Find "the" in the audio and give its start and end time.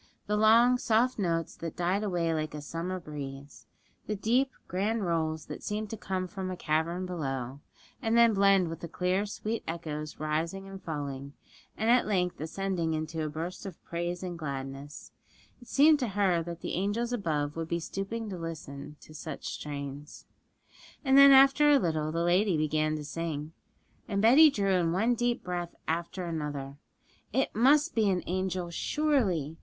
0.25-0.35, 4.07-4.15, 8.79-8.87, 16.61-16.73, 22.11-22.23